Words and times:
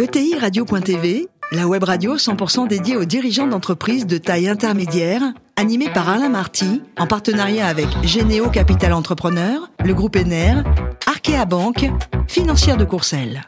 ETI 0.00 0.34
Radio.tv, 0.38 1.28
la 1.52 1.68
web 1.68 1.84
radio 1.84 2.16
100% 2.16 2.66
dédiée 2.66 2.96
aux 2.96 3.04
dirigeants 3.04 3.46
d'entreprises 3.46 4.06
de 4.06 4.16
taille 4.16 4.48
intermédiaire, 4.48 5.20
animée 5.56 5.90
par 5.90 6.08
Alain 6.08 6.30
Marty, 6.30 6.80
en 6.98 7.06
partenariat 7.06 7.66
avec 7.66 7.86
Généo 8.02 8.48
Capital 8.48 8.94
Entrepreneur, 8.94 9.70
le 9.84 9.92
groupe 9.92 10.16
Ener, 10.16 10.62
Arkea 11.06 11.44
Banque, 11.44 11.84
financière 12.28 12.78
de 12.78 12.86
Courcelles. 12.86 13.42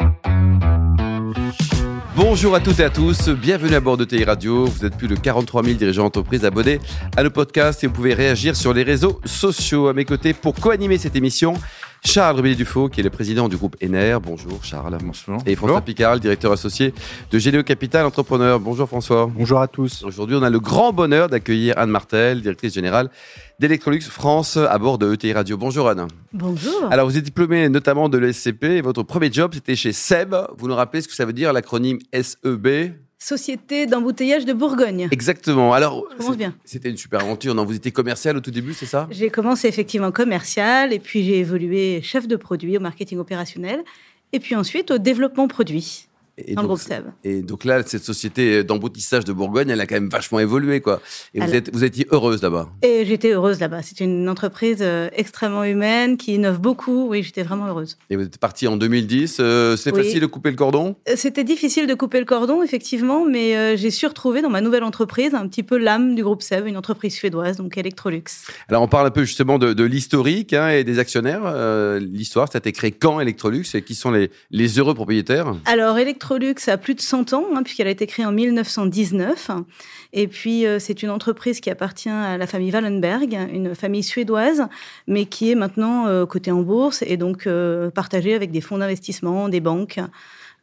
Bonjour 2.14 2.55
à 2.55 2.61
toutes 2.61 2.80
et 2.80 2.84
à 2.84 2.91
tous, 2.91 3.30
bienvenue 3.30 3.75
à 3.75 3.80
bord 3.80 3.96
de 3.96 4.05
TI 4.05 4.23
Radio. 4.25 4.66
Vous 4.66 4.84
êtes 4.84 4.98
plus 4.98 5.09
de 5.09 5.16
43 5.16 5.62
000 5.64 5.77
dirigeants 5.77 6.05
d'entreprise 6.05 6.45
abonnés 6.45 6.79
à 7.16 7.23
nos 7.23 7.30
podcasts 7.30 7.82
et 7.82 7.87
vous 7.87 7.95
pouvez 7.95 8.12
réagir 8.12 8.55
sur 8.55 8.75
les 8.75 8.82
réseaux 8.82 9.19
sociaux. 9.25 9.89
À 9.89 9.95
mes 9.95 10.05
côtés 10.05 10.34
pour 10.34 10.55
co-animer 10.55 10.98
cette 10.98 11.16
émission, 11.16 11.55
Charles 12.05 12.37
Rubé-Dufaux, 12.37 12.89
qui 12.89 12.98
est 12.98 13.03
le 13.05 13.11
président 13.11 13.48
du 13.48 13.57
groupe 13.57 13.77
Ener. 13.80 14.19
Bonjour 14.21 14.64
Charles. 14.64 14.98
Bonjour. 15.02 15.41
Et 15.46 15.55
François 15.55 15.80
Picard, 15.80 16.14
le 16.14 16.21
directeur 16.21 16.51
associé 16.51 16.93
de 17.30 17.39
Généo 17.39 17.62
Capital 17.62 18.05
Entrepreneur. 18.05 18.59
Bonjour 18.59 18.88
François. 18.88 19.30
Bonjour 19.33 19.60
à 19.60 19.69
tous. 19.69 20.02
Aujourd'hui, 20.02 20.37
on 20.37 20.43
a 20.43 20.51
le 20.51 20.59
grand 20.59 20.93
bonheur 20.93 21.29
d'accueillir 21.29 21.79
Anne 21.79 21.91
Martel, 21.91 22.43
directrice 22.43 22.74
générale 22.74 23.09
d'Electrolux 23.60 24.01
France 24.01 24.57
à 24.57 24.77
bord 24.79 24.98
de 24.98 25.15
ETI 25.15 25.33
Radio. 25.33 25.57
Bonjour 25.57 25.88
Anne. 25.88 26.09
Bonjour. 26.33 26.88
Alors, 26.91 27.07
vous 27.07 27.16
êtes 27.16 27.24
diplômé 27.24 27.69
notamment 27.69 28.09
de 28.09 28.19
l'ESCP 28.19 28.65
et 28.65 28.80
votre 28.80 29.05
premier 29.05 29.30
job, 29.32 29.52
c'était 29.55 29.77
chez 29.77 29.93
SEB. 29.93 30.34
Vous 30.59 30.66
nous 30.66 30.74
rappelez 30.74 31.02
ce 31.02 31.09
que 31.09 31.15
ça 31.15 31.24
veut 31.24 31.32
dire, 31.32 31.52
l'acronyme 31.52 31.98
SEB 32.12 32.95
Société 33.24 33.86
d'embouteillage 33.86 34.44
de 34.46 34.52
Bourgogne. 34.52 35.06
Exactement. 35.12 35.72
Alors, 35.72 36.08
c'était 36.64 36.90
une 36.90 36.96
super 36.96 37.20
aventure. 37.20 37.54
Non, 37.54 37.64
vous 37.64 37.76
étiez 37.76 37.92
commercial 37.92 38.36
au 38.36 38.40
tout 38.40 38.50
début, 38.50 38.74
c'est 38.74 38.84
ça? 38.84 39.06
J'ai 39.12 39.30
commencé 39.30 39.68
effectivement 39.68 40.10
commercial 40.10 40.92
et 40.92 40.98
puis 40.98 41.22
j'ai 41.22 41.38
évolué 41.38 42.02
chef 42.02 42.26
de 42.26 42.34
produit 42.34 42.76
au 42.76 42.80
marketing 42.80 43.18
opérationnel 43.18 43.84
et 44.32 44.40
puis 44.40 44.56
ensuite 44.56 44.90
au 44.90 44.98
développement 44.98 45.46
produit 45.46 46.08
et 46.38 46.54
dans 46.54 46.62
le 46.62 46.68
groupe 46.68 46.80
SEB. 46.80 47.04
et 47.24 47.42
donc 47.42 47.64
là, 47.64 47.82
cette 47.84 48.04
société 48.04 48.64
d'emboutissage 48.64 49.24
de 49.24 49.32
Bourgogne, 49.32 49.68
elle 49.68 49.80
a 49.80 49.86
quand 49.86 49.96
même 49.96 50.09
vachement 50.09 50.38
évolué, 50.40 50.80
quoi. 50.80 51.01
Et 51.34 51.40
vous, 51.40 51.54
êtes, 51.54 51.70
vous 51.74 51.84
étiez 51.84 52.07
heureuse 52.10 52.43
là-bas. 52.43 52.70
Et 52.82 53.04
j'étais 53.04 53.32
heureuse 53.32 53.60
là-bas. 53.60 53.82
C'est 53.82 54.01
une 54.01 54.29
entreprise 54.29 54.79
euh, 54.80 55.09
extrêmement 55.12 55.65
humaine 55.65 56.16
qui 56.16 56.34
innove 56.34 56.59
beaucoup. 56.59 57.09
Oui, 57.09 57.23
j'étais 57.23 57.42
vraiment 57.42 57.66
heureuse. 57.66 57.98
Et 58.09 58.16
vous 58.16 58.23
êtes 58.23 58.38
parti 58.38 58.66
en 58.66 58.79
2010. 58.79 59.37
Euh, 59.40 59.76
c'est 59.76 59.92
Oui. 59.92 60.04
facile 60.04 60.20
de 60.20 60.26
couper 60.26 60.51
le 60.51 60.57
cordon? 60.57 60.96
Euh, 61.09 61.12
C'était 61.16 61.45
difficile 61.45 61.87
de 61.87 61.95
couper 61.95 62.18
le 62.18 62.24
cordon, 62.24 62.62
effectivement, 62.62 63.26
mais 63.26 63.54
euh, 63.57 63.76
j'ai 63.76 63.90
su 63.90 64.06
retrouver 64.06 64.41
dans 64.41 64.50
ma 64.50 64.62
nouvelle 64.62 64.84
entreprise 64.84 65.34
un 65.34 65.47
petit 65.48 65.62
peu 65.62 65.76
l'âme 65.76 66.14
du 66.14 66.22
groupe 66.22 66.41
SEB, 66.42 66.66
une 66.66 66.78
entreprise 66.78 67.14
suédoise, 67.14 67.59
donc 67.59 67.76
Electrolux. 67.76 68.25
Alors, 68.69 68.81
on 68.82 68.88
parle 68.88 69.06
un 69.06 69.10
peu 69.10 69.25
justement 69.25 69.59
de, 69.59 69.75
de 69.75 69.84
l'historique 69.84 70.54
hein, 70.54 70.70
et 70.70 70.82
des 70.84 70.98
actionnaires. 70.98 71.42
L'histoire, 72.00 72.50
ça 72.50 72.56
a 72.56 72.60
été 72.60 72.72
créé 72.72 72.91
quand 72.92 73.20
Electrolux? 73.20 73.64
Et 73.75 73.82
qui 73.82 73.94
sont 73.94 74.10
les, 74.10 74.31
les 74.50 74.78
heureux 74.78 74.94
propriétaires? 74.94 75.54
Alors, 75.66 75.98
Electrolux 75.98 76.22
a 76.66 76.76
plus 76.76 76.94
de 76.94 77.00
100 77.00 77.32
ans, 77.32 77.44
hein, 77.54 77.62
puisqu'elle 77.62 77.87
a 77.87 77.91
été 77.91 78.06
créée 78.06 78.25
en 78.25 78.32
1919. 78.32 79.50
Et 80.12 80.28
puis, 80.28 80.66
euh, 80.66 80.78
c'est 80.78 81.03
une 81.03 81.10
entreprise 81.10 81.60
qui 81.60 81.70
appartient 81.70 82.09
à 82.09 82.37
la 82.37 82.47
famille 82.47 82.72
Wallenberg, 82.72 83.34
une 83.53 83.75
famille 83.75 84.03
suédoise, 84.03 84.66
mais 85.06 85.26
qui 85.26 85.50
est 85.50 85.54
maintenant 85.54 86.06
euh, 86.06 86.26
cotée 86.26 86.50
en 86.50 86.62
bourse 86.62 87.03
et 87.06 87.16
donc 87.16 87.47
euh, 87.47 87.91
partagée 87.91 88.34
avec 88.34 88.50
des 88.50 88.60
fonds 88.60 88.78
d'investissement, 88.78 89.48
des 89.48 89.60
banques. 89.60 90.00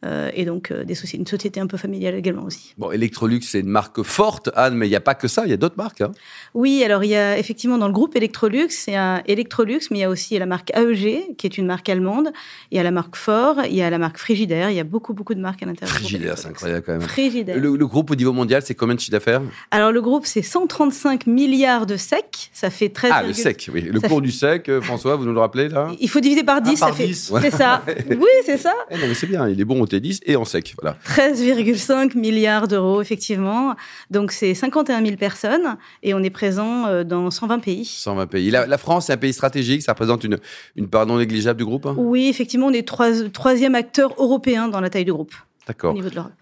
Euh, 0.05 0.29
et 0.33 0.45
donc 0.45 0.71
euh, 0.71 0.83
des 0.83 0.93
soci- 0.95 1.17
une 1.17 1.27
société 1.27 1.59
un 1.59 1.67
peu 1.67 1.77
familiale 1.77 2.15
également 2.15 2.43
aussi. 2.43 2.73
Bon, 2.77 2.91
Electrolux, 2.91 3.41
c'est 3.41 3.59
une 3.59 3.67
marque 3.67 4.01
forte, 4.03 4.49
Anne, 4.55 4.75
mais 4.75 4.87
il 4.87 4.89
n'y 4.89 4.95
a 4.95 5.01
pas 5.01 5.15
que 5.15 5.27
ça, 5.27 5.43
il 5.45 5.49
y 5.49 5.53
a 5.53 5.57
d'autres 5.57 5.77
marques. 5.77 6.01
hein. 6.01 6.11
Oui, 6.53 6.83
alors 6.83 7.03
il 7.03 7.09
y 7.09 7.15
a 7.15 7.37
effectivement 7.37 7.77
dans 7.77 7.87
le 7.87 7.93
groupe 7.93 8.15
Electrolux, 8.15 8.67
il 8.87 8.93
y 8.93 8.95
a 8.95 9.21
Electrolux, 9.27 9.79
mais 9.91 9.97
il 9.97 10.01
y 10.01 10.03
a 10.03 10.09
aussi 10.09 10.37
la 10.39 10.45
marque 10.45 10.71
AEG, 10.75 11.35
qui 11.37 11.47
est 11.47 11.57
une 11.57 11.65
marque 11.65 11.89
allemande. 11.89 12.29
Il 12.71 12.77
y 12.77 12.79
a 12.79 12.83
la 12.83 12.91
marque 12.91 13.15
Ford, 13.15 13.57
il 13.65 13.75
y 13.75 13.81
a 13.81 13.89
la 13.89 13.97
marque 13.97 14.17
Frigidaire. 14.17 14.69
Il 14.69 14.75
y 14.77 14.79
a 14.79 14.83
beaucoup, 14.83 15.13
beaucoup 15.13 15.33
de 15.33 15.41
marques 15.41 15.63
à 15.63 15.65
l'intérieur. 15.65 15.95
Frigidaire, 15.97 16.37
c'est 16.37 16.47
incroyable 16.47 16.83
quand 16.85 16.93
même. 16.93 17.01
Frigidaire. 17.01 17.57
Le, 17.57 17.75
le 17.75 17.87
groupe 17.87 18.11
au 18.11 18.15
niveau 18.15 18.31
mondial, 18.33 18.61
c'est 18.63 18.75
combien 18.75 18.95
de 18.95 18.99
chiffre 18.99 19.11
d'affaires? 19.11 19.41
Alors 19.71 19.91
le 19.91 20.01
groupe, 20.01 20.25
c'est 20.25 20.41
135 20.41 21.27
milliards 21.27 21.85
de 21.85 21.97
SEC. 21.97 22.49
Ça 22.53 22.69
fait 22.69 22.89
13. 22.89 23.11
Ah, 23.13 23.23
le 23.23 23.33
sec, 23.33 23.69
oui. 23.73 23.81
Le 23.81 23.99
Ça 23.99 24.07
cours 24.07 24.21
du 24.21 24.31
sec, 24.31 24.69
euh, 24.69 24.81
François, 24.81 25.15
vous 25.15 25.25
nous 25.25 25.33
le 25.33 25.39
rappelez 25.39 25.69
là? 25.69 25.89
Il 25.99 26.09
faut 26.09 26.19
diviser 26.19 26.43
par 26.43 26.61
10, 26.61 26.79
par 26.79 26.89
ça 26.89 26.95
fait. 26.95 27.07
10. 27.07 27.33
C'est 27.41 27.51
ça. 27.51 27.83
Oui, 28.09 28.27
c'est 28.45 28.57
ça. 28.57 28.73
Eh 28.89 28.95
non, 28.95 29.07
mais 29.07 29.13
c'est 29.13 29.27
bien, 29.27 29.47
il 29.47 29.59
est 29.59 29.65
bon 29.65 29.79
et 30.25 30.35
en 30.35 30.45
sec. 30.45 30.75
Voilà. 30.81 30.97
13,5 31.05 32.17
milliards 32.17 32.67
d'euros, 32.67 33.01
effectivement. 33.01 33.75
Donc 34.11 34.31
c'est 34.31 34.53
51 34.53 35.03
000 35.03 35.17
personnes 35.17 35.77
et 36.03 36.13
on 36.13 36.19
est 36.23 36.29
présent 36.29 36.85
euh, 36.87 37.03
dans 37.03 37.29
120 37.31 37.59
pays. 37.59 37.85
120 37.85 38.27
pays. 38.27 38.51
La, 38.51 38.65
la 38.67 38.77
France, 38.77 39.07
c'est 39.07 39.13
un 39.13 39.17
pays 39.17 39.33
stratégique, 39.33 39.81
ça 39.81 39.93
représente 39.93 40.23
une, 40.23 40.37
une 40.75 40.87
part 40.89 41.05
non 41.05 41.17
négligeable 41.17 41.57
du 41.57 41.65
groupe. 41.65 41.85
hein? 41.85 41.95
Oui, 41.97 42.27
effectivement, 42.29 42.67
on 42.67 42.73
est 42.73 42.87
trois- 42.87 43.29
troisième 43.33 43.75
acteur 43.75 44.13
européen 44.17 44.67
dans 44.67 44.81
la 44.81 44.89
taille 44.89 45.05
du 45.05 45.13
groupe 45.13 45.33
D'accord. 45.67 45.95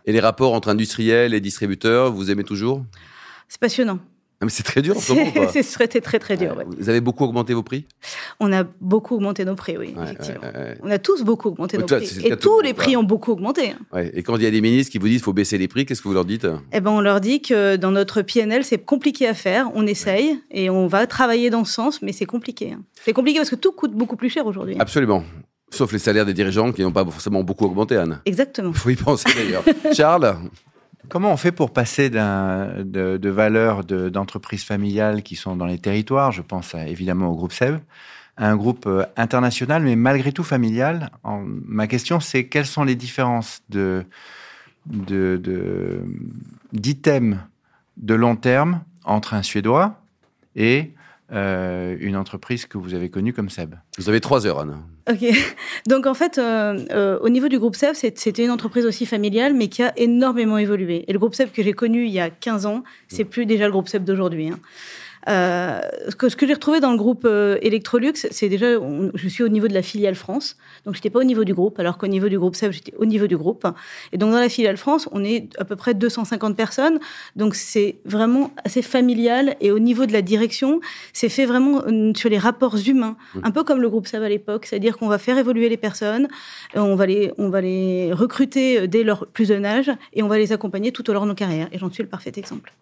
Et 0.06 0.14
les 0.14 0.20
rapports 0.22 0.54
entre 0.54 0.70
industriels 0.70 1.34
et 1.34 1.42
distributeurs, 1.42 2.12
vous 2.14 2.32
aimez 2.32 2.46
toujours? 2.46 2.86
C'est 3.50 3.60
passionnant. 3.60 4.00
Mais 4.42 4.50
c'est 4.50 4.62
très 4.64 4.84
dur 4.84 4.96
en 4.96 5.00
ce 5.00 5.14
moment. 5.14 5.32
C'est 5.52 5.64
c'était 5.64 6.00
très 6.00 6.20
très 6.20 6.38
dur. 6.38 6.56
ouais. 6.56 6.66
Vous 6.78 6.90
avez 6.90 7.02
beaucoup 7.02 7.24
augmenté 7.24 7.56
vos 7.56 7.64
prix? 7.64 7.86
On 8.40 8.54
a 8.54 8.64
beaucoup 8.80 9.16
augmenté 9.16 9.44
nos 9.46 9.56
prix, 9.56 9.78
oui, 9.78 9.96
Ouais, 9.98 10.04
effectivement. 10.04 10.42
On 10.84 10.92
a 10.92 11.00
tous 11.00 11.24
beaucoup 11.24 11.48
augmenté 11.50 11.78
nos 11.80 11.86
toi, 11.88 11.98
prix. 11.98 12.20
Et 12.24 12.38
tous 12.38 12.60
les 12.62 12.76
prix 12.76 12.96
ont 12.96 13.04
beaucoup 13.04 13.32
augmenté. 13.32 13.72
hein. 13.72 14.04
Et 14.14 14.22
quand 14.22 14.36
il 14.38 14.44
y 14.44 14.46
a 14.46 14.52
des 14.52 14.62
ministres 14.62 14.92
qui 14.92 15.00
vous 15.00 15.08
disent 15.08 15.18
qu'il 15.18 15.24
faut 15.24 15.34
baisser 15.34 15.58
les 15.58 15.68
prix, 15.68 15.86
qu'est-ce 15.88 16.04
que 16.04 16.08
vous 16.08 16.14
leur 16.14 16.26
dites? 16.26 16.48
Eh 16.72 16.80
ben, 16.82 16.92
on 16.92 17.02
leur 17.02 17.20
dit 17.20 17.42
que 17.42 17.78
dans 17.78 17.90
notre 17.92 18.22
PNL, 18.22 18.64
c'est 18.64 18.78
compliqué 18.78 19.28
à 19.28 19.34
faire. 19.34 19.72
On 19.74 19.88
essaye 19.88 20.40
et 20.52 20.70
on 20.70 20.86
va 20.86 21.08
travailler 21.08 21.50
dans 21.50 21.66
ce 21.66 21.74
sens, 21.74 22.02
mais 22.04 22.12
c'est 22.14 22.26
compliqué. 22.28 22.74
hein. 22.74 22.84
C'est 23.06 23.14
compliqué 23.14 23.40
parce 23.40 23.50
que 23.50 23.56
tout 23.56 23.72
coûte 23.72 23.94
beaucoup 23.94 24.18
plus 24.18 24.30
cher 24.30 24.46
aujourd'hui. 24.46 24.76
Absolument. 24.78 25.24
Sauf 25.72 25.92
les 25.92 26.00
salaires 26.00 26.26
des 26.26 26.34
dirigeants 26.34 26.72
qui 26.72 26.82
n'ont 26.84 26.92
pas 26.94 27.04
forcément 27.04 27.44
beaucoup 27.44 27.66
augmenté, 27.66 27.98
Anne. 27.98 28.22
Exactement. 28.26 28.70
Il 28.74 28.78
faut 28.78 28.90
y 28.92 28.96
penser 28.96 29.28
d'ailleurs. 29.36 29.64
Charles? 29.94 30.38
Comment 31.10 31.32
on 31.32 31.38
fait 31.38 31.52
pour 31.52 31.72
passer 31.72 32.10
de, 32.10 33.18
de 33.18 33.30
valeurs 33.30 33.84
de- 33.84 34.10
d'entreprises 34.10 34.64
familiales 34.64 35.24
qui 35.24 35.36
sont 35.36 35.56
dans 35.56 35.66
les 35.66 35.80
territoires, 35.80 36.32
je 36.32 36.42
pense 36.42 36.76
évidemment 36.76 37.30
au 37.30 37.36
groupe 37.36 37.54
SEB, 37.54 37.80
à 38.38 38.50
un 38.50 38.56
groupe 38.56 38.86
euh, 38.86 39.06
international, 39.16 39.84
mais 39.84 39.96
malgré 39.96 40.32
tout 40.32 40.44
familial 40.44 41.10
Ma 41.66 41.88
question, 41.88 42.20
c'est 42.20 42.48
quelles 42.48 42.66
sont 42.66 42.84
les 42.84 42.96
différences 42.96 43.62
d'items 43.70 44.06
de, 47.98 48.14
long 48.14 48.36
terme 48.36 48.82
entre 49.04 49.34
un 49.34 49.44
Suédois 49.44 50.00
et 50.56 50.94
euh, 51.34 51.98
une 52.00 52.16
entreprise 52.16 52.66
que 52.66 52.78
vous 52.78 52.94
avez 52.94 53.10
connue 53.10 53.34
comme 53.34 53.50
SEB 53.50 53.76
Vous 53.98 54.08
avez 54.08 54.22
trois 54.22 54.46
heures, 54.46 54.60
Anne. 54.60 54.78
Ok. 55.12 55.26
Donc 55.88 56.06
en 56.06 56.14
fait, 56.14 56.38
euh, 56.38 56.80
euh, 56.92 57.20
au 57.20 57.30
niveau 57.30 57.50
du 57.50 57.60
groupe 57.60 57.76
SEB, 57.76 57.94
c'était 57.96 58.44
une 58.44 58.52
entreprise 58.52 58.86
aussi 58.86 59.06
familiale, 59.06 59.54
mais 59.54 59.68
qui 59.68 59.84
a 59.84 59.92
énormément 59.98 60.58
évolué. 60.58 61.04
Et 61.08 61.14
le 61.14 61.20
groupe 61.20 61.36
SEB 61.36 61.52
que 61.52 61.64
j'ai 61.64 61.74
connu 61.74 62.06
il 62.06 62.12
y 62.12 62.20
a 62.20 62.30
15 62.30 62.66
ans, 62.66 62.84
c'est 63.08 63.26
plus 63.26 63.46
déjà 63.46 63.66
le 63.66 63.72
groupe 63.72 63.90
SEB 63.90 64.04
d'aujourd'hui. 64.04 64.50
hein. 64.50 64.60
Euh, 65.28 65.82
ce 66.10 66.16
que, 66.16 66.48
j'ai 66.48 66.54
retrouvé 66.54 66.80
dans 66.80 66.92
le 66.92 66.98
groupe 66.98 67.24
euh, 67.26 67.58
Electrolux, 67.62 68.14
c'est 68.16 68.48
déjà, 68.50 68.80
on- 68.80 69.12
je 69.14 69.28
suis 69.28 69.44
au 69.44 69.50
niveau 69.50 69.68
de 69.68 69.74
la 69.74 69.82
filiale 69.82 70.16
France, 70.16 70.56
donc 70.86 70.96
j'étais 70.96 71.10
pas 71.10 71.20
au 71.20 71.24
niveau 71.24 71.44
du 71.44 71.54
groupe, 71.54 71.80
alors 71.80 71.98
qu'au 71.98 72.08
niveau 72.08 72.30
du 72.30 72.40
groupe 72.40 72.56
SEB, 72.56 72.72
j'étais 72.72 72.94
au 72.98 73.06
niveau 73.06 73.28
du 73.28 73.36
groupe. 73.36 73.68
Et 74.14 74.18
donc 74.18 74.32
dans 74.32 74.40
la 74.40 74.48
filiale 74.50 74.78
France, 74.78 75.10
on 75.12 75.24
est 75.24 75.50
à 75.58 75.66
peu 75.66 75.76
près 75.76 75.94
250 75.94 76.56
personnes, 76.56 77.00
donc 77.36 77.56
c'est 77.56 77.98
vraiment 78.06 78.52
assez 78.64 78.82
familial. 78.82 79.56
Et 79.60 79.72
au 79.72 79.80
niveau 79.80 80.06
de 80.06 80.14
la 80.14 80.22
direction, 80.22 80.80
c'est 81.14 81.30
fait 81.30 81.46
vraiment 81.46 81.82
euh, 81.88 82.14
sur 82.16 82.30
les 82.30 82.38
rapports 82.38 82.78
humains, 82.88 83.18
un 83.44 83.52
peu 83.52 83.64
comme 83.64 83.82
le 83.82 83.90
groupe 83.90 84.08
SEB 84.08 84.24
à 84.24 84.30
l'époque, 84.30 84.66
c'est-à-dire 84.66 84.98
qu'on 84.98 85.08
va 85.10 85.18
faire 85.18 85.38
évoluer 85.38 85.68
les 85.68 85.78
personnes, 85.78 86.28
on 86.76 86.96
va 86.96 87.06
les, 87.06 87.32
on 87.38 87.50
va 87.50 87.60
les 87.62 88.14
recruter 88.14 88.88
dès 88.88 89.04
leur 89.04 89.28
plus 89.28 89.46
jeune 89.46 89.66
âge, 89.66 89.92
et 90.14 90.24
on 90.24 90.28
va 90.28 90.38
les 90.38 90.54
accompagner 90.54 90.92
tout 90.92 91.10
au 91.10 91.14
long 91.14 91.24
de 91.24 91.28
nos 91.30 91.36
carrières. 91.36 91.68
Et 91.74 91.78
j'en 91.80 91.92
suis 91.92 92.04
le 92.04 92.10
parfait 92.10 92.32
exemple. 92.38 92.74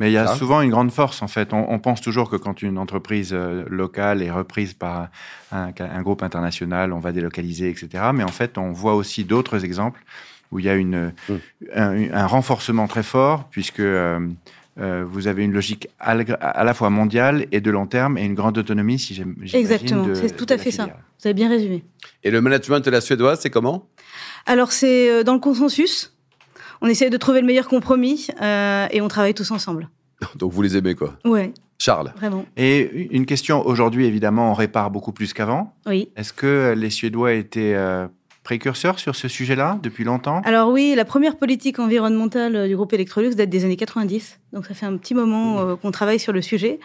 Mais 0.00 0.10
il 0.10 0.12
y 0.14 0.16
a 0.18 0.28
Ah. 0.30 0.34
souvent 0.36 0.60
une 0.60 0.70
grande 0.70 0.90
force, 0.90 1.22
en 1.22 1.28
fait. 1.28 1.52
On, 1.52 1.70
on 1.72 1.78
pense 1.78 2.00
toujours 2.00 2.28
que 2.30 2.36
quand 2.36 2.62
une 2.62 2.78
entreprise 2.78 3.30
euh, 3.32 3.64
locale 3.68 4.22
est 4.22 4.30
reprise 4.30 4.72
par 4.74 5.08
un, 5.52 5.70
un 5.78 6.02
groupe 6.02 6.22
international, 6.22 6.92
on 6.92 6.98
va 6.98 7.12
délocaliser, 7.12 7.68
etc. 7.70 8.10
Mais 8.12 8.24
en 8.24 8.28
fait, 8.28 8.58
on 8.58 8.72
voit 8.72 8.94
aussi 8.94 9.24
d'autres 9.24 9.64
exemples 9.64 10.02
où 10.50 10.58
il 10.58 10.64
y 10.64 10.68
a 10.68 10.74
une, 10.74 11.12
Mm. 11.28 11.34
un, 11.74 12.12
un 12.12 12.26
renforcement 12.26 12.86
très 12.88 13.02
fort, 13.02 13.44
puisque 13.50 13.80
euh, 13.80 14.20
euh, 14.80 15.04
vous 15.08 15.28
avez 15.28 15.44
une 15.44 15.52
logique 15.52 15.88
à, 16.00 16.14
la- 16.16 16.34
à 16.34 16.64
la 16.64 16.74
fois 16.74 16.90
mondiale 16.90 17.46
et 17.52 17.60
de 17.60 17.70
long 17.70 17.86
terme, 17.86 18.18
et 18.18 18.24
une 18.24 18.34
grande 18.34 18.58
autonomie, 18.58 18.98
si 18.98 19.14
j'aime 19.14 19.34
j'imagine, 19.42 19.58
Exactement, 19.60 20.08
c'est 20.14 20.36
tout 20.36 20.46
à 20.48 20.58
fait 20.58 20.70
ça. 20.72 20.86
Vous 20.86 21.26
avez 21.28 21.34
bien 21.34 21.48
résumé. 21.48 21.84
Et 22.24 22.30
le 22.32 22.40
management 22.40 22.80
de 22.84 22.90
la 22.90 23.00
suédoise, 23.00 23.38
c'est 23.40 23.50
comment? 23.50 23.86
Alors 24.46 24.72
c'est 24.72 25.22
dans 25.24 25.34
le 25.34 25.40
consensus. 25.40 26.13
On 26.80 26.86
essaie 26.86 27.10
de 27.10 27.16
trouver 27.16 27.40
le 27.40 27.46
meilleur 27.46 27.68
compromis 27.68 28.28
euh, 28.40 28.86
et 28.90 29.00
on 29.00 29.08
travaille 29.08 29.34
tous 29.34 29.50
ensemble. 29.50 29.88
Donc 30.36 30.52
vous 30.52 30.62
les 30.62 30.76
aimez, 30.76 30.94
quoi. 30.94 31.14
Ouais, 31.24 31.52
Charles 31.78 32.12
vraiment. 32.16 32.46
Et 32.56 33.08
une 33.14 33.26
question, 33.26 33.66
aujourd'hui, 33.66 34.06
évidemment, 34.06 34.50
on 34.50 34.54
répare 34.54 34.90
beaucoup 34.90 35.12
plus 35.12 35.32
qu'avant. 35.32 35.74
Oui. 35.86 36.08
Est-ce 36.16 36.32
que 36.32 36.74
les 36.76 36.90
Suédois 36.90 37.32
étaient 37.32 37.74
euh, 37.74 38.06
précurseurs 38.44 38.98
sur 38.98 39.16
ce 39.16 39.26
sujet-là 39.26 39.78
depuis 39.82 40.04
longtemps? 40.04 40.40
Alors 40.44 40.70
oui, 40.70 40.94
la 40.94 41.04
première 41.04 41.36
politique 41.36 41.78
environnementale 41.78 42.54
euh, 42.54 42.68
du 42.68 42.76
groupe 42.76 42.92
Electrolux 42.92 43.34
date 43.34 43.50
des 43.50 43.64
années 43.64 43.76
90. 43.76 44.38
Donc 44.52 44.66
ça 44.66 44.74
fait 44.74 44.86
un 44.86 44.96
petit 44.96 45.14
moment 45.14 45.60
euh, 45.60 45.76
qu'on 45.76 45.90
travaille 45.90 46.20
sur 46.20 46.32
le 46.32 46.42
sujet. 46.42 46.78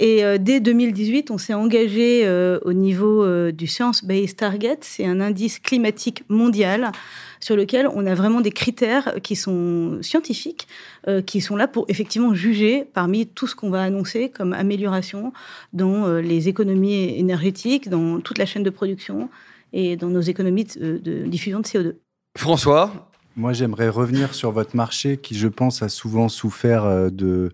Et 0.00 0.24
euh, 0.24 0.38
dès 0.38 0.58
2018, 0.60 1.30
on 1.30 1.38
s'est 1.38 1.54
engagé 1.54 2.22
euh, 2.24 2.58
au 2.64 2.72
niveau 2.72 3.22
euh, 3.22 3.52
du 3.52 3.66
Science 3.68 4.04
Based 4.04 4.36
Target. 4.36 4.78
C'est 4.80 5.06
un 5.06 5.20
indice 5.20 5.60
climatique 5.60 6.24
mondial 6.28 6.90
sur 7.38 7.56
lequel 7.56 7.88
on 7.94 8.06
a 8.06 8.14
vraiment 8.14 8.40
des 8.40 8.50
critères 8.50 9.16
qui 9.22 9.36
sont 9.36 9.98
scientifiques, 10.00 10.66
euh, 11.06 11.22
qui 11.22 11.40
sont 11.40 11.56
là 11.56 11.68
pour 11.68 11.84
effectivement 11.88 12.34
juger 12.34 12.86
parmi 12.92 13.26
tout 13.26 13.46
ce 13.46 13.54
qu'on 13.54 13.70
va 13.70 13.82
annoncer 13.82 14.30
comme 14.30 14.52
amélioration 14.52 15.32
dans 15.72 16.06
euh, 16.06 16.20
les 16.20 16.48
économies 16.48 17.16
énergétiques, 17.18 17.88
dans 17.88 18.20
toute 18.20 18.38
la 18.38 18.46
chaîne 18.46 18.62
de 18.62 18.70
production 18.70 19.28
et 19.72 19.96
dans 19.96 20.08
nos 20.08 20.22
économies 20.22 20.64
de, 20.64 20.98
de 20.98 21.26
diffusion 21.26 21.60
de 21.60 21.66
CO2. 21.66 21.94
François, 22.36 23.10
Moi, 23.36 23.52
j'aimerais 23.52 23.90
revenir 23.90 24.34
sur 24.34 24.50
votre 24.50 24.74
marché 24.74 25.18
qui, 25.18 25.36
je 25.36 25.48
pense, 25.48 25.82
a 25.82 25.88
souvent 25.88 26.28
souffert 26.28 27.10
de, 27.12 27.52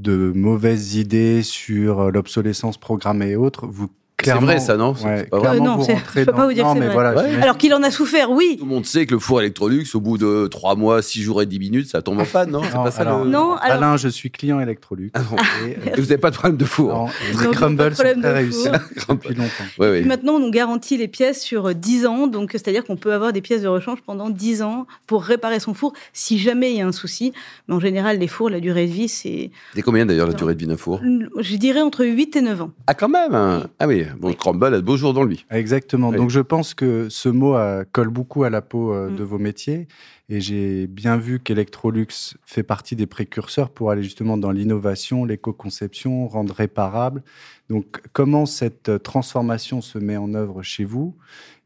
de 0.00 0.32
mauvaises 0.34 0.96
idées 0.96 1.42
sur 1.42 2.00
euh, 2.00 2.10
l'obsolescence 2.10 2.78
programmée 2.78 3.30
et 3.30 3.36
autres. 3.36 3.66
Vous 3.66 3.88
c'est 4.24 4.32
vrai 4.34 4.60
ça, 4.60 4.76
non 4.76 4.94
C'est 4.94 5.04
ouais, 5.04 5.24
pas 5.24 5.38
vrai 5.38 5.56
Euh, 5.56 5.60
non, 5.60 5.76
vous 5.76 5.84
c'est- 5.84 5.94
rentrez 5.94 6.20
je 6.20 6.26
peux 6.26 6.32
pas 6.32 6.46
vous 6.46 6.52
dire 6.52 6.64
non, 6.64 6.74
que 6.74 6.80
c'est 6.80 6.84
vrai. 6.86 6.94
voilà, 6.94 7.14
Ouais. 7.14 7.42
Alors 7.42 7.56
qu'il 7.58 7.72
en 7.74 7.82
a 7.82 7.90
souffert, 7.90 8.30
oui. 8.30 8.56
Tout 8.58 8.64
le 8.64 8.70
monde 8.70 8.86
sait 8.86 9.06
que 9.06 9.14
le 9.14 9.20
four 9.20 9.40
Electrolux, 9.40 9.84
au 9.94 10.00
bout 10.00 10.18
de 10.18 10.46
3 10.48 10.74
mois, 10.76 11.02
6 11.02 11.22
jours 11.22 11.42
et 11.42 11.46
10 11.46 11.58
minutes, 11.58 11.88
ça 11.88 12.02
tombe 12.02 12.20
en 12.20 12.24
panne, 12.24 12.50
non? 12.50 12.62
C'est 12.62 12.74
Non, 12.76 12.84
pas 12.84 12.90
ça 12.90 13.02
alors- 13.02 13.24
le... 13.24 13.30
Non, 13.30 13.54
alors- 13.56 13.76
Alain, 13.78 13.96
je 13.96 14.08
suis 14.08 14.30
client 14.30 14.60
Electrolux. 14.60 15.10
Ah. 15.14 15.20
Et, 15.66 15.70
euh, 15.72 15.92
vous 15.96 16.02
n'avez 16.02 16.18
pas 16.18 16.30
de 16.30 16.36
problème 16.36 16.56
de 16.56 16.64
four 16.64 16.88
non, 16.94 17.06
les 17.40 17.48
crumbles 17.50 17.94
sont 17.94 18.02
très 18.02 18.32
réussis 18.32 18.68
depuis 19.08 19.34
longtemps. 19.34 19.64
Oui. 19.78 20.02
Maintenant, 20.04 20.34
on 20.34 20.38
nous 20.40 20.50
garantit 20.50 20.96
les 20.96 21.08
pièces 21.08 21.42
sur 21.42 21.74
10 21.74 22.06
ans, 22.06 22.26
donc 22.26 22.50
c'est-à-dire 22.52 22.84
qu'on 22.84 22.96
peut 22.96 23.12
avoir 23.12 23.32
des 23.32 23.40
pièces 23.40 23.62
de 23.62 23.68
rechange 23.68 23.98
pendant 24.06 24.30
10 24.30 24.62
ans 24.62 24.86
pour 25.06 25.22
réparer 25.24 25.60
son 25.60 25.74
four 25.74 25.92
si 26.12 26.38
jamais 26.38 26.72
il 26.72 26.78
y 26.78 26.80
a 26.82 26.86
un 26.86 26.92
souci. 26.92 27.32
Mais 27.68 27.74
en 27.74 27.80
général, 27.80 28.18
les 28.18 28.28
fours, 28.28 28.50
la 28.50 28.60
durée 28.60 28.86
de 28.86 28.92
vie, 28.92 29.08
c'est, 29.08 29.50
C'est 29.74 29.82
combien 29.82 30.06
d'ailleurs 30.06 30.26
la 30.26 30.34
durée 30.34 30.54
de 30.54 30.58
vie 30.60 30.66
d'un 30.66 30.76
four? 30.76 31.00
je 31.38 31.56
dirais, 31.56 31.80
entre 31.80 32.04
8 32.04 32.36
et 32.36 32.40
9 32.42 32.62
ans. 32.62 32.70
Ah 32.86 32.94
quand 32.94 33.08
même. 33.08 33.34
Ah 33.78 33.86
oui, 33.86 34.04
bon, 34.18 34.28
le 34.28 34.34
crumble 34.34 34.66
a 34.66 34.70
de 34.70 34.80
beaux 34.80 34.96
jours 34.96 35.12
dans 35.14 35.24
lui. 35.24 35.44
Exactement. 35.50 36.08
Oui. 36.08 36.16
Donc 36.16 36.30
je 36.30 36.40
pense 36.40 36.74
que 36.74 37.08
ce 37.08 37.28
mot 37.28 37.56
euh, 37.56 37.84
colle 37.92 38.08
beaucoup 38.08 38.44
à 38.44 38.50
la 38.50 38.62
peau 38.62 38.92
euh, 38.92 39.10
Mm. 39.10 39.16
de 39.16 39.24
vos 39.24 39.38
métiers. 39.38 39.88
Et 40.28 40.40
j'ai 40.40 40.86
bien 40.86 41.16
vu 41.16 41.40
qu'Electrolux 41.40 42.36
fait 42.44 42.62
partie 42.62 42.94
des 42.94 43.06
précurseurs 43.06 43.70
pour 43.70 43.90
aller 43.90 44.02
justement 44.02 44.36
dans 44.36 44.52
l'innovation, 44.52 45.24
l'éco-conception, 45.24 46.28
rendre 46.28 46.54
réparable. 46.54 47.22
Donc 47.68 48.00
comment 48.12 48.46
cette 48.46 48.88
euh, 48.90 48.98
transformation 48.98 49.80
se 49.80 49.98
met 49.98 50.16
en 50.16 50.34
œuvre 50.34 50.62
chez 50.62 50.84
vous? 50.84 51.16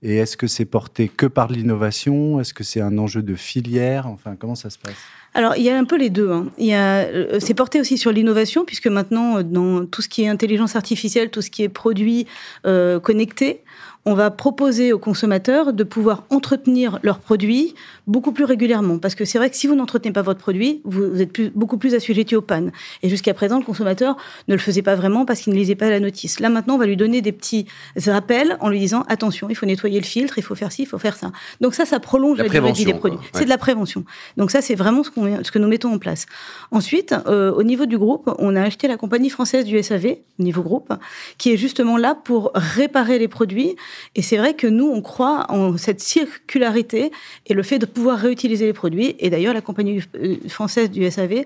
Et 0.02 0.16
est-ce 0.16 0.36
que 0.36 0.46
c'est 0.46 0.64
porté 0.64 1.08
que 1.08 1.26
par 1.26 1.50
l'innovation? 1.50 2.40
Est-ce 2.40 2.54
que 2.54 2.64
c'est 2.64 2.80
un 2.80 2.96
enjeu 2.98 3.22
de 3.22 3.34
filière? 3.34 4.06
Enfin, 4.06 4.36
comment 4.36 4.54
ça 4.54 4.70
se 4.70 4.78
passe? 4.78 4.96
Alors, 5.36 5.56
il 5.56 5.64
y 5.64 5.70
a 5.70 5.76
un 5.76 5.84
peu 5.84 5.96
les 5.96 6.10
deux. 6.10 6.30
hein. 6.30 6.46
Euh, 6.60 7.38
c'est 7.40 7.54
porté 7.54 7.80
aussi 7.80 7.98
sur 7.98 8.12
l'innovation, 8.12 8.64
puisque 8.64 8.86
maintenant, 8.86 9.38
euh, 9.38 9.42
dans 9.42 9.84
tout 9.84 10.00
ce 10.00 10.08
qui 10.08 10.22
est 10.22 10.28
intelligence 10.28 10.76
artificielle, 10.76 11.30
tout 11.30 11.42
ce 11.42 11.50
qui 11.50 11.64
est 11.64 11.68
produits 11.68 12.26
euh, 12.66 13.00
connectés, 13.00 13.62
on 14.06 14.14
va 14.14 14.30
proposer 14.30 14.92
aux 14.92 14.98
consommateurs 14.98 15.72
de 15.72 15.82
pouvoir 15.84 16.24
entretenir 16.30 16.98
leurs 17.02 17.18
produits 17.18 17.74
beaucoup 18.06 18.32
plus 18.32 18.44
régulièrement. 18.44 18.98
Parce 18.98 19.14
que 19.14 19.24
c'est 19.24 19.38
vrai 19.38 19.48
que 19.48 19.56
si 19.56 19.66
vous 19.66 19.74
n'entretenez 19.74 20.12
pas 20.12 20.22
votre 20.22 20.40
produit, 20.40 20.82
vous 20.84 21.20
êtes 21.20 21.32
plus, 21.32 21.50
beaucoup 21.54 21.78
plus 21.78 21.94
assujetti 21.94 22.36
aux 22.36 22.42
pannes. 22.42 22.70
Et 23.02 23.08
jusqu'à 23.08 23.32
présent, 23.32 23.58
le 23.58 23.64
consommateur 23.64 24.16
ne 24.48 24.54
le 24.54 24.60
faisait 24.60 24.82
pas 24.82 24.94
vraiment 24.94 25.24
parce 25.24 25.40
qu'il 25.40 25.54
ne 25.54 25.58
lisait 25.58 25.74
pas 25.74 25.88
la 25.88 26.00
notice. 26.00 26.40
Là, 26.40 26.50
maintenant, 26.50 26.74
on 26.74 26.78
va 26.78 26.86
lui 26.86 26.96
donner 26.96 27.22
des 27.22 27.32
petits 27.32 27.66
rappels 28.06 28.58
en 28.60 28.68
lui 28.68 28.78
disant 28.78 29.04
attention, 29.08 29.48
il 29.48 29.54
faut 29.54 29.66
nettoyer 29.66 29.98
le 29.98 30.06
filtre, 30.06 30.38
il 30.38 30.42
faut 30.42 30.54
faire 30.54 30.70
ci, 30.70 30.82
il 30.82 30.86
faut 30.86 30.98
faire 30.98 31.16
ça. 31.16 31.32
Donc 31.62 31.74
ça, 31.74 31.86
ça 31.86 31.98
prolonge 31.98 32.38
La 32.38 32.48
durée 32.48 32.72
de 32.72 32.76
vie 32.76 32.84
des 32.84 32.94
produits. 32.94 33.18
Ouais. 33.18 33.24
C'est 33.32 33.44
de 33.44 33.50
la 33.50 33.58
prévention. 33.58 34.04
Donc 34.36 34.50
ça, 34.50 34.60
c'est 34.60 34.74
vraiment 34.74 35.02
ce, 35.02 35.10
qu'on, 35.10 35.42
ce 35.42 35.50
que 35.50 35.58
nous 35.58 35.68
mettons 35.68 35.92
en 35.94 35.98
place. 35.98 36.26
Ensuite, 36.70 37.14
euh, 37.26 37.52
au 37.52 37.62
niveau 37.62 37.86
du 37.86 37.96
groupe, 37.96 38.30
on 38.38 38.54
a 38.54 38.62
acheté 38.62 38.86
la 38.86 38.98
compagnie 38.98 39.30
française 39.30 39.64
du 39.64 39.82
SAV, 39.82 40.16
au 40.38 40.42
niveau 40.42 40.62
groupe, 40.62 40.92
qui 41.38 41.52
est 41.52 41.56
justement 41.56 41.96
là 41.96 42.14
pour 42.14 42.50
réparer 42.54 43.18
les 43.18 43.28
produits. 43.28 43.76
Et 44.14 44.22
c'est 44.22 44.36
vrai 44.36 44.54
que 44.54 44.66
nous, 44.66 44.86
on 44.86 45.02
croit 45.02 45.46
en 45.50 45.76
cette 45.76 46.00
circularité 46.00 47.10
et 47.46 47.54
le 47.54 47.62
fait 47.62 47.78
de 47.78 47.86
pouvoir 47.86 48.18
réutiliser 48.18 48.66
les 48.66 48.72
produits. 48.72 49.16
Et 49.18 49.30
d'ailleurs, 49.30 49.54
la 49.54 49.60
compagnie 49.60 50.02
euh, 50.16 50.36
française 50.48 50.90
du 50.90 51.10
SAV 51.10 51.44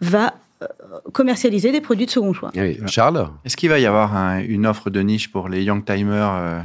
va 0.00 0.34
commercialiser 1.12 1.72
des 1.72 1.80
produits 1.80 2.06
de 2.06 2.10
second 2.10 2.32
choix. 2.32 2.50
Oui. 2.56 2.78
Charles 2.86 3.28
Est-ce 3.44 3.56
qu'il 3.56 3.68
va 3.70 3.78
y 3.78 3.86
avoir 3.86 4.16
un- 4.16 4.40
une 4.40 4.66
offre 4.66 4.90
de 4.90 5.00
niche 5.00 5.30
pour 5.32 5.48
les 5.48 5.62
young 5.62 5.84
timers 5.84 6.32
euh, 6.34 6.60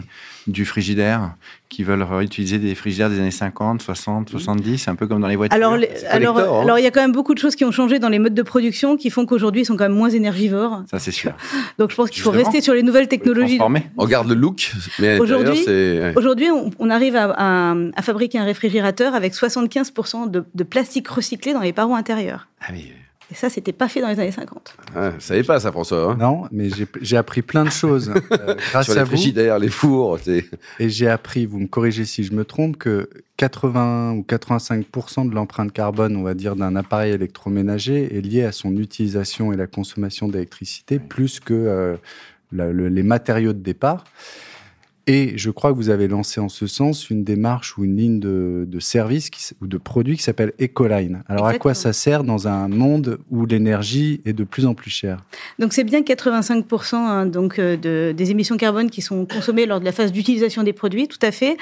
du 0.48 0.66
frigidaire 0.66 1.34
qui 1.70 1.84
veulent 1.84 2.04
réutiliser 2.04 2.60
des 2.60 2.76
frigidaires 2.76 3.10
des 3.10 3.20
années 3.20 3.32
50, 3.32 3.82
60, 3.82 4.30
70, 4.30 4.88
un 4.88 4.96
peu 4.96 5.08
comme 5.08 5.20
dans 5.22 5.28
les 5.28 5.36
voitures 5.36 5.56
Alors, 5.56 5.76
les- 5.78 5.90
alors, 6.10 6.38
hein. 6.38 6.62
alors, 6.62 6.78
il 6.80 6.84
y 6.84 6.88
a 6.88 6.92
quand 6.92 7.02
même 7.02 7.12
beaucoup 7.12 7.34
de 7.34 7.40
choses 7.40 7.56
qui 7.56 7.66
ont 7.66 7.72
changé 7.72 7.98
dans 8.00 8.10
les 8.10 8.20
modes 8.20 8.34
de 8.36 8.42
production 8.44 8.96
qui 8.98 9.10
font 9.10 9.26
qu'aujourd'hui, 9.26 9.64
ils 9.64 9.66
sont 9.66 9.76
quand 9.76 9.86
même 9.86 9.98
moins 9.98 10.10
énergivores. 10.10 10.84
Ça, 10.92 11.00
c'est 11.00 11.12
sûr. 11.12 11.34
Donc, 11.80 11.90
je 11.92 11.96
pense 11.96 12.10
qu'il 12.12 12.22
faut 12.22 12.32
rester 12.32 12.62
sur 12.62 12.74
les 12.74 12.84
nouvelles 12.84 13.08
technologies. 13.08 13.60
On 13.98 14.02
regarde 14.04 14.28
le 14.28 14.36
look, 14.36 14.72
mais 15.00 15.20
Aujourd'hui-. 15.20 15.66
Aujourd'hui, 16.16 16.50
on, 16.52 16.70
on 16.80 16.90
arrive 16.90 17.16
à, 17.16 17.34
à- 17.36 17.76
à 17.96 18.02
fabriquer 18.02 18.38
un 18.38 18.46
réfrigérateur 18.46 19.16
avec 19.16 19.34
75% 19.34 20.30
de, 20.30 20.44
de 20.54 20.64
plastique 20.64 21.08
recyclé 21.08 21.54
dans 21.54 21.62
les 21.62 21.74
parois 21.74 21.98
intérieures. 21.98 22.48
Ah 22.62 22.68
oui. 22.72 22.92
Et 23.32 23.36
ça, 23.36 23.50
c'était 23.50 23.72
pas 23.74 23.88
fait 23.88 24.02
dans 24.02 24.08
les 24.10 24.20
années 24.20 24.32
50. 24.32 24.76
Ah, 24.96 25.10
vous 25.10 25.20
savez 25.20 25.42
pas 25.44 25.60
ça, 25.60 25.72
François 25.72 26.12
hein 26.12 26.18
Non, 26.20 26.44
mais 26.52 26.70
j'ai- 27.02 27.18
appris 27.18 27.42
plein 27.42 27.64
de 27.66 27.72
choses 27.72 28.12
euh, 28.32 28.56
grâce 28.72 28.86
Sur 28.86 28.94
les 28.94 29.00
à 29.00 29.04
vous. 29.04 29.10
frigidaires, 29.12 29.58
les 29.58 29.70
fours. 29.70 30.20
Et 30.80 30.90
j'ai 30.90 31.08
appris, 31.10 31.48
vous 31.48 31.60
me 31.60 31.66
corrigez 31.68 32.06
si 32.06 32.24
je 32.24 32.34
me 32.34 32.46
trompe, 32.46 32.78
que 32.78 33.10
80 33.38 34.14
ou 34.14 34.22
85% 34.28 35.30
de 35.30 35.34
l'empreinte 35.36 35.72
carbone, 35.72 36.16
on 36.16 36.24
va 36.24 36.36
dire, 36.36 36.56
d'un 36.56 36.76
appareil 36.76 37.14
électroménager 37.14 38.16
est 38.16 38.22
lié 38.22 38.44
à 38.44 38.52
son 38.52 38.76
utilisation 38.78 39.52
et 39.52 39.58
la 39.58 39.68
consommation 39.68 40.28
d'électricité, 40.28 41.00
plus 41.00 41.40
que 41.40 41.54
euh, 41.54 41.96
la- 42.52 42.72
le- 42.72 42.90
les 42.90 43.04
matériaux 43.04 43.54
de 43.54 43.60
départ. 43.60 44.04
Et 45.08 45.38
je 45.38 45.52
crois 45.52 45.72
que 45.72 45.76
vous 45.78 45.90
avez 45.90 46.08
lancé 46.08 46.40
en 46.42 46.50
ce 46.50 46.66
sens 46.66 47.12
une 47.12 47.24
démarche 47.24 47.78
ou 47.78 47.84
une 47.86 47.96
ligne 47.96 48.20
de, 48.20 48.66
de 48.68 48.80
service 48.80 49.30
qui 49.30 49.40
s- 49.40 49.54
ou 49.62 49.68
de 49.68 49.78
produits 49.78 50.18
qui 50.18 50.24
s'appelle 50.24 50.54
Ecoline. 50.60 51.22
Alors 51.28 51.46
à 51.46 51.60
quoi 51.60 51.76
ça 51.76 51.94
sert 51.94 52.24
dans 52.24 52.48
un 52.48 52.68
monde 52.68 53.20
où 53.30 53.46
l'énergie 53.46 54.22
est 54.26 54.34
de 54.34 54.44
plus 54.44 54.66
en 54.66 54.74
plus 54.74 54.90
chère? 54.90 55.24
Donc, 55.60 55.74
c'est 55.74 55.84
bien 55.84 56.02
85% 56.02 56.96
hein, 56.96 57.26
donc, 57.28 57.60
euh, 57.60 57.78
de, 57.78 58.14
des 58.18 58.32
émissions 58.32 58.58
carbone 58.58 58.90
qui 58.90 59.04
sont 59.04 59.28
consommées 59.28 59.68
lors 59.68 59.80
de 59.80 59.86
la 59.86 59.92
phase 59.92 60.12
d'utilisation 60.12 60.64
des 60.64 60.74
produits, 60.74 61.08
tout 61.08 61.20
à 61.22 61.32
fait. 61.32 61.56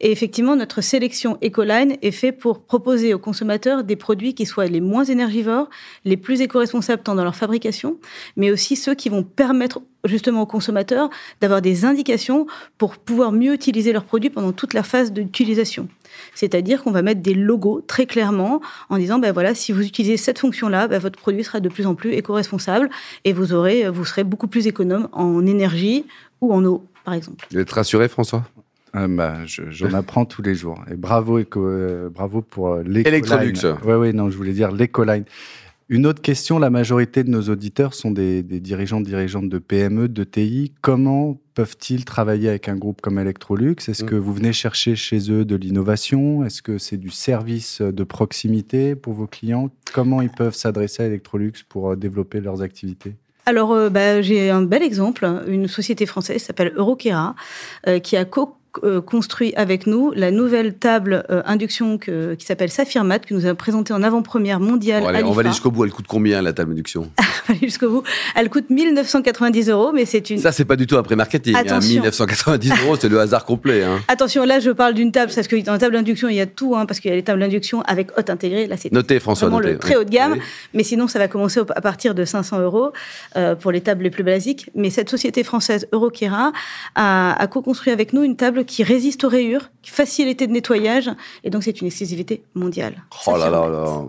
Et 0.00 0.10
effectivement, 0.12 0.54
notre 0.54 0.82
sélection 0.82 1.38
Ecoline 1.42 1.96
est 2.02 2.10
faite 2.10 2.38
pour 2.38 2.60
proposer 2.62 3.14
aux 3.14 3.18
consommateurs 3.18 3.84
des 3.84 3.96
produits 3.96 4.34
qui 4.34 4.44
soient 4.44 4.66
les 4.66 4.82
moins 4.82 5.04
énergivores, 5.04 5.70
les 6.04 6.18
plus 6.18 6.42
éco-responsables 6.42 7.02
tant 7.02 7.14
dans 7.14 7.24
leur 7.24 7.36
fabrication, 7.36 7.96
mais 8.36 8.50
aussi 8.50 8.76
ceux 8.76 8.94
qui 8.94 9.08
vont 9.08 9.22
permettre 9.22 9.80
justement 10.04 10.42
aux 10.42 10.46
consommateurs 10.46 11.10
d'avoir 11.40 11.62
des 11.62 11.84
indications 11.84 12.46
pour 12.78 12.96
pouvoir 12.96 13.32
mieux 13.32 13.52
utiliser 13.54 13.92
leurs 13.92 14.04
produits 14.04 14.30
pendant 14.30 14.52
toute 14.52 14.74
la 14.74 14.82
phase 14.82 15.12
d'utilisation. 15.12 15.88
C'est-à-dire 16.34 16.82
qu'on 16.82 16.90
va 16.90 17.02
mettre 17.02 17.22
des 17.22 17.34
logos 17.34 17.80
très 17.86 18.06
clairement 18.06 18.60
en 18.90 18.98
disant, 18.98 19.18
ben 19.18 19.32
voilà, 19.32 19.54
si 19.54 19.72
vous 19.72 19.82
utilisez 19.82 20.16
cette 20.16 20.38
fonction-là, 20.38 20.88
ben 20.88 20.98
votre 20.98 21.18
produit 21.18 21.44
sera 21.44 21.60
de 21.60 21.68
plus 21.68 21.86
en 21.86 21.94
plus 21.94 22.12
éco-responsable 22.12 22.90
et 23.24 23.32
vous 23.32 23.52
aurez, 23.52 23.88
vous 23.88 24.04
serez 24.04 24.24
beaucoup 24.24 24.48
plus 24.48 24.66
économe 24.66 25.08
en 25.12 25.46
énergie 25.46 26.04
ou 26.40 26.52
en 26.52 26.64
eau, 26.64 26.84
par 27.04 27.14
exemple. 27.14 27.46
Vous 27.50 27.58
êtes 27.58 27.70
rassuré, 27.70 28.08
François? 28.08 28.44
Ah 28.94 29.08
bah, 29.08 29.36
je- 29.46 29.70
J'en 29.70 29.94
apprends 29.94 30.26
tous 30.26 30.42
les 30.42 30.54
jours. 30.54 30.82
Et 30.90 30.96
bravo, 30.96 31.38
euh, 31.56 32.10
bravo 32.10 32.42
pour 32.42 32.72
euh, 32.74 32.82
Electrolux. 32.84 33.52
l'Ecoline. 33.52 33.76
Oui, 33.86 33.94
oui, 33.94 34.12
non, 34.12 34.28
je 34.30 34.36
voulais 34.36 34.52
dire 34.52 34.70
l'Ecoline. 34.70 35.24
Une 35.88 36.06
autre 36.06 36.22
question, 36.22 36.58
la 36.58 36.70
majorité 36.70 37.22
de 37.24 37.28
nos 37.30 37.42
auditeurs 37.50 37.92
sont 37.92 38.10
des, 38.10 38.42
des 38.42 38.60
dirigeants, 38.60 39.00
dirigeantes 39.00 39.48
de 39.48 39.58
PME, 39.58 40.08
de 40.08 40.24
TI. 40.24 40.72
Comment 40.80 41.38
peuvent-ils 41.54 42.04
travailler 42.04 42.48
avec 42.48 42.68
un 42.68 42.76
groupe 42.76 43.00
comme 43.02 43.18
Electrolux? 43.18 43.76
Est-ce 43.86 44.04
Mm. 44.04 44.08
que 44.08 44.14
vous 44.14 44.32
venez 44.32 44.52
chercher 44.54 44.96
chez 44.96 45.30
eux 45.30 45.44
de 45.44 45.54
l'innovation? 45.56 46.44
Est-ce 46.44 46.62
que 46.62 46.78
c'est 46.78 46.96
du 46.96 47.10
service 47.10 47.82
de 47.82 48.04
proximité 48.04 48.94
pour 48.94 49.12
vos 49.12 49.26
clients? 49.26 49.70
Comment 49.92 50.22
ils 50.22 50.30
peuvent 50.30 50.54
s'adresser 50.54 51.02
à 51.02 51.06
Electrolux 51.06 51.52
pour 51.68 51.90
euh, 51.90 51.96
développer 51.96 52.40
leurs 52.40 52.62
activités? 52.62 53.16
Alors, 53.44 53.72
euh, 53.72 53.90
bah, 53.90 54.22
j'ai 54.22 54.50
un 54.50 54.62
bel 54.62 54.82
exemple, 54.84 55.28
une 55.48 55.66
société 55.68 56.06
française 56.06 56.40
s'appelle 56.42 56.72
Eurokera, 56.76 57.34
euh, 57.88 57.98
qui 57.98 58.16
a 58.16 58.24
co 58.24 58.54
construit 59.06 59.52
avec 59.56 59.86
nous 59.86 60.12
la 60.14 60.30
nouvelle 60.30 60.74
table 60.74 61.24
euh, 61.30 61.42
induction 61.44 61.98
que- 61.98 62.34
qui 62.34 62.46
s'appelle 62.46 62.70
Saphirmat, 62.70 63.18
que 63.20 63.34
nous 63.34 63.44
avons 63.44 63.54
présentée 63.56 63.92
en 63.92 64.02
avant-première 64.02 64.60
mondiale 64.60 65.02
Bon, 65.02 65.08
allez, 65.08 65.18
à 65.22 65.26
On 65.26 65.32
va 65.32 65.40
aller 65.40 65.50
jusqu'au 65.50 65.70
bout. 65.70 65.84
Elle 65.84 65.90
coûte 65.92 66.06
combien, 66.08 66.40
la 66.42 66.52
table 66.52 66.70
d'induction 66.70 67.10
aller 67.48 67.58
jusqu'au 67.62 67.88
bout. 67.90 68.02
Elle 68.34 68.48
coûte 68.48 68.70
1990 68.70 69.68
euros, 69.70 69.92
mais 69.92 70.04
c'est 70.06 70.30
une... 70.30 70.38
Ça, 70.38 70.52
c'est 70.52 70.64
pas 70.64 70.76
du 70.76 70.86
tout 70.86 70.96
après 70.96 71.16
marketing. 71.16 71.54
Hein. 71.56 71.60
Attention. 71.60 71.90
1990 71.94 72.72
euros, 72.84 72.96
c'est 72.96 73.08
le 73.08 73.20
hasard 73.20 73.44
complet. 73.44 73.82
Hein. 73.82 74.00
Attention, 74.08 74.44
là, 74.44 74.58
je 74.60 74.70
parle 74.70 74.94
d'une 74.94 75.12
table, 75.12 75.30
parce 75.34 75.48
que 75.48 75.56
dans 75.56 75.72
la 75.72 75.78
table 75.78 75.94
d'induction, 75.94 76.28
il 76.28 76.36
y 76.36 76.40
a 76.40 76.46
tout, 76.46 76.74
hein, 76.76 76.86
parce 76.86 77.00
qu'il 77.00 77.10
y 77.10 77.12
a 77.12 77.16
les 77.16 77.22
tables 77.24 77.40
d'induction 77.40 77.82
avec 77.82 78.16
hôte 78.18 78.30
intégré. 78.30 78.66
Là, 78.66 78.76
c'est 78.76 78.92
Notez, 78.92 79.20
François. 79.20 79.48
vraiment 79.48 79.60
notez. 79.60 79.72
le 79.74 79.78
très 79.78 79.96
haut 79.96 80.04
de 80.04 80.10
gamme. 80.10 80.32
Oui. 80.34 80.40
Mais 80.74 80.82
sinon, 80.82 81.08
ça 81.08 81.18
va 81.18 81.28
commencer 81.28 81.60
à 81.60 81.80
partir 81.80 82.14
de 82.14 82.24
500 82.24 82.60
euros 82.60 82.92
euh, 83.36 83.54
pour 83.54 83.72
les 83.72 83.80
tables 83.80 84.04
les 84.04 84.10
plus 84.10 84.24
basiques. 84.24 84.70
Mais 84.74 84.90
cette 84.90 85.10
société 85.10 85.44
française 85.44 85.86
Eurokera 85.92 86.52
a, 86.94 87.32
a 87.42 87.46
co-construit 87.48 87.92
avec 87.92 88.12
nous 88.12 88.22
une 88.22 88.36
table 88.36 88.61
qui 88.64 88.82
résiste 88.82 89.24
aux 89.24 89.28
rayures, 89.28 89.70
qui 89.82 89.90
facilité 89.90 90.46
de 90.46 90.52
nettoyage, 90.52 91.10
et 91.44 91.50
donc 91.50 91.62
c'est 91.62 91.80
une 91.80 91.86
exclusivité 91.86 92.42
mondiale. 92.54 93.04
Oh 93.26 93.32
là 93.32 93.50
là 93.50 93.62
Saphirmat. 93.62 93.68
là. 93.68 94.04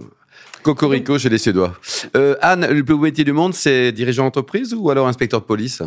Cocorico 0.64 1.20
chez 1.20 1.30
les 1.30 1.38
Suédois. 1.38 1.76
Euh, 2.16 2.36
Anne, 2.42 2.66
le 2.66 2.84
plus 2.84 2.96
beau 2.96 3.02
métier 3.02 3.26
du 3.26 3.34
monde, 3.34 3.54
c'est 3.54 3.92
dirigeant 3.92 4.24
d'entreprise 4.24 4.74
ou 4.74 4.90
alors 4.90 5.08
inspecteur 5.08 5.42
de 5.42 5.46
police? 5.46 5.82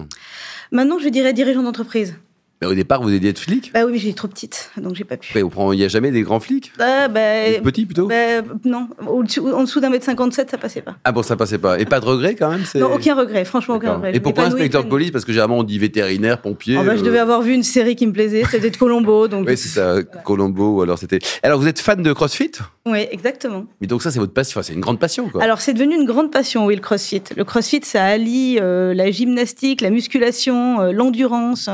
Maintenant, 0.70 0.98
je 0.98 1.08
dirais 1.08 1.32
dirigeant 1.32 1.62
d'entreprise. 1.62 2.16
Mais 2.62 2.66
au 2.66 2.74
départ, 2.74 3.02
vous 3.02 3.12
étiez 3.12 3.30
être 3.30 3.38
flic 3.38 3.70
Bah 3.74 3.80
oui, 3.84 3.92
mais 3.92 3.98
j'ai 3.98 4.14
trop 4.14 4.28
petite, 4.28 4.70
donc 4.78 4.94
j'ai 4.94 5.04
pas 5.04 5.18
pu. 5.18 5.30
Mais 5.34 5.42
on 5.42 5.50
prend- 5.50 5.72
Il 5.72 5.78
n'y 5.78 5.84
a 5.84 5.88
jamais 5.88 6.10
des 6.10 6.22
grands 6.22 6.40
flics 6.40 6.72
Ah, 6.78 7.06
bah, 7.08 7.50
Des 7.50 7.60
petits 7.60 7.84
plutôt 7.84 8.06
bah, 8.06 8.40
non, 8.64 8.88
en 9.06 9.62
dessous 9.62 9.80
d'un 9.80 9.90
mètre 9.90 10.04
57, 10.06 10.50
ça 10.50 10.56
passait 10.58 10.80
pas. 10.80 10.96
Ah 11.04 11.12
bon, 11.12 11.22
ça 11.22 11.36
passait 11.36 11.58
pas. 11.58 11.78
Et 11.78 11.84
pas 11.84 12.00
de 12.00 12.06
regret 12.06 12.34
quand 12.34 12.50
même 12.50 12.64
c'est- 12.64 12.78
Non, 12.78 12.94
aucun 12.94 13.14
regret, 13.14 13.44
franchement, 13.44 13.74
aucun 13.74 13.88
D'accord. 13.88 13.96
regret. 14.02 14.16
Et 14.16 14.20
pourquoi 14.20 14.44
m'épanouis 14.44 14.60
inspecteur 14.62 14.84
de 14.84 14.88
police? 14.88 15.10
Parce 15.10 15.24
que 15.26 15.32
généralement 15.32 15.58
on 15.58 15.62
dit 15.64 15.78
vétérinaire, 15.78 16.40
pompier. 16.40 16.76
Ah 16.80 16.82
bah, 16.84 16.96
Je 16.96 17.02
euh, 17.02 17.04
devais 17.04 17.18
avoir 17.18 17.42
vu 17.42 17.52
une 17.52 17.62
série 17.62 17.94
qui 17.94 18.06
me 18.06 18.12
plaisait, 18.12 18.44
c'était 18.50 18.70
de 18.70 18.76
Colombo, 18.76 19.28
donc. 19.28 19.46
Oui, 19.46 19.56
c'est 19.58 19.68
ça, 19.68 20.02
Colombo 20.24 20.76
ou 20.78 20.82
alors 20.82 20.98
c'était. 20.98 21.18
Alors 21.42 21.60
vous 21.60 21.66
êtes 21.68 21.78
fan 21.78 22.02
de 22.02 22.12
CrossFit? 22.14 22.52
Oui, 22.86 23.06
exactement. 23.10 23.66
Mais 23.82 23.86
donc 23.86 24.02
ça 24.02 24.10
c'est 24.10 24.18
votre 24.18 24.32
passion, 24.32 24.60
enfin, 24.60 24.66
c'est 24.66 24.72
une 24.72 24.80
grande 24.80 24.98
passion 25.00 25.28
quoi. 25.28 25.42
Alors, 25.42 25.60
c'est 25.60 25.74
devenu 25.74 25.96
une 25.96 26.06
grande 26.06 26.30
passion, 26.32 26.64
oui, 26.66 26.74
le 26.76 26.80
crossfit. 26.80 27.22
Le 27.36 27.44
crossfit, 27.44 27.80
ça 27.82 28.04
allie 28.04 28.58
euh, 28.60 28.94
la 28.94 29.10
gymnastique, 29.10 29.80
la 29.82 29.90
musculation, 29.90 30.80
euh, 30.80 30.92
l'endurance. 30.92 31.68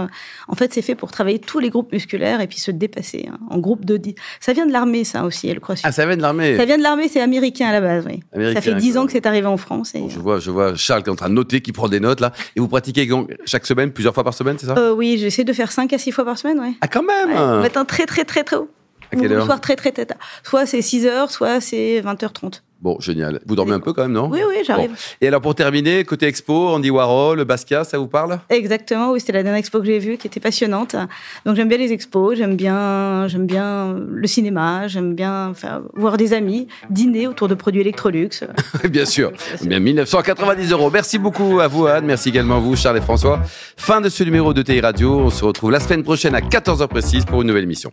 En 0.48 0.54
fait, 0.54 0.71
c'est 0.72 0.82
fait 0.82 0.94
pour 0.94 1.10
travailler 1.10 1.38
tous 1.38 1.58
les 1.58 1.70
groupes 1.70 1.92
musculaires 1.92 2.40
et 2.40 2.46
puis 2.46 2.58
se 2.58 2.70
dépasser 2.70 3.28
hein, 3.30 3.38
en 3.50 3.58
groupe 3.58 3.84
de 3.84 3.96
10. 3.96 4.14
Ça 4.40 4.52
vient 4.52 4.66
de 4.66 4.72
l'armée, 4.72 5.04
ça 5.04 5.24
aussi, 5.24 5.52
le 5.52 5.60
crossfit. 5.60 5.86
Ah 5.86 5.92
ça 5.92 6.06
vient 6.06 6.16
de 6.16 6.22
l'armée. 6.22 6.56
Ça 6.56 6.64
vient 6.64 6.78
de 6.78 6.82
l'armée, 6.82 7.08
c'est 7.08 7.20
américain 7.20 7.68
à 7.68 7.72
la 7.72 7.80
base, 7.80 8.04
oui. 8.06 8.20
Américain, 8.32 8.60
ça 8.60 8.62
fait 8.62 8.74
10 8.74 8.96
ans 8.98 9.06
que 9.06 9.12
c'est 9.12 9.26
arrivé 9.26 9.46
en 9.46 9.56
France. 9.56 9.94
Et... 9.94 10.00
Bon, 10.00 10.08
je 10.08 10.18
vois, 10.18 10.38
je 10.38 10.50
vois 10.50 10.74
Charles 10.74 11.02
qui 11.02 11.08
est 11.08 11.12
en 11.12 11.16
train 11.16 11.28
de 11.28 11.34
noter, 11.34 11.60
qui 11.60 11.72
prend 11.72 11.88
des 11.88 12.00
notes 12.00 12.20
là. 12.20 12.32
Et 12.56 12.60
vous 12.60 12.68
pratiquez 12.68 13.06
donc 13.06 13.30
chaque 13.44 13.66
semaine, 13.66 13.92
plusieurs 13.92 14.14
fois 14.14 14.24
par 14.24 14.34
semaine, 14.34 14.56
c'est 14.58 14.66
ça? 14.66 14.74
Euh, 14.76 14.92
oui, 14.92 15.18
j'essaie 15.18 15.44
de 15.44 15.52
faire 15.52 15.72
5 15.72 15.92
à 15.92 15.98
6 15.98 16.12
fois 16.12 16.24
par 16.24 16.38
semaine, 16.38 16.58
ouais. 16.60 16.72
Ah 16.80 16.88
quand 16.88 17.02
même 17.02 17.30
Ouais. 17.30 17.62
Matin 17.62 17.84
très 17.84 18.06
très 18.06 18.24
très 18.24 18.44
très 18.44 18.56
haut. 18.56 18.68
À 19.12 19.16
quelle 19.16 19.26
Ou 19.26 19.28
le 19.28 19.36
heure 19.36 19.46
soir 19.46 19.60
très 19.60 19.76
très 19.76 19.92
très 19.92 20.06
tard. 20.06 20.18
Soit 20.42 20.66
c'est 20.66 20.82
6 20.82 21.06
heures, 21.06 21.30
soit 21.30 21.60
c'est 21.60 22.00
20h30. 22.00 22.60
Bon, 22.82 22.96
génial. 22.98 23.38
Vous 23.46 23.54
dormez 23.54 23.74
un 23.74 23.80
peu 23.80 23.92
quand 23.92 24.02
même, 24.02 24.12
non? 24.12 24.28
Oui, 24.28 24.40
oui, 24.48 24.56
j'arrive. 24.66 24.90
Bon. 24.90 24.96
Et 25.20 25.28
alors 25.28 25.40
pour 25.40 25.54
terminer, 25.54 26.02
côté 26.02 26.26
expo, 26.26 26.70
Andy 26.70 26.90
Warhol, 26.90 27.44
Basquiat, 27.44 27.84
ça 27.84 27.96
vous 27.96 28.08
parle? 28.08 28.40
Exactement, 28.50 29.12
oui, 29.12 29.20
c'était 29.20 29.34
la 29.34 29.44
dernière 29.44 29.60
expo 29.60 29.78
que 29.78 29.86
j'ai 29.86 30.00
vue 30.00 30.16
qui 30.16 30.26
était 30.26 30.40
passionnante. 30.40 30.96
Donc 31.46 31.54
j'aime 31.54 31.68
bien 31.68 31.78
les 31.78 31.92
expos, 31.92 32.36
j'aime 32.36 32.56
bien, 32.56 33.28
j'aime 33.28 33.46
bien 33.46 33.94
le 33.96 34.26
cinéma, 34.26 34.88
j'aime 34.88 35.14
bien 35.14 35.50
enfin, 35.50 35.84
voir 35.94 36.16
des 36.16 36.32
amis, 36.32 36.66
dîner 36.90 37.28
autour 37.28 37.46
de 37.46 37.54
produits 37.54 37.82
Electrolux. 37.82 38.30
Bien 38.90 39.04
sûr. 39.04 39.30
Bien 39.62 39.78
1990 39.78 40.72
euros. 40.72 40.90
Merci 40.92 41.18
beaucoup 41.18 41.60
à 41.60 41.68
vous, 41.68 41.86
Anne. 41.86 42.04
Merci 42.04 42.30
également 42.30 42.56
à 42.56 42.60
vous, 42.60 42.74
Charles 42.74 42.98
et 42.98 43.00
François. 43.00 43.40
Fin 43.76 44.00
de 44.00 44.08
ce 44.08 44.24
numéro 44.24 44.52
de 44.52 44.62
TI 44.62 44.80
Radio. 44.80 45.20
On 45.20 45.30
se 45.30 45.44
retrouve 45.44 45.70
la 45.70 45.80
semaine 45.80 46.02
prochaine 46.02 46.34
à 46.34 46.40
14h 46.40 46.88
précise 46.88 47.24
pour 47.24 47.42
une 47.42 47.48
nouvelle 47.48 47.64
émission. 47.64 47.92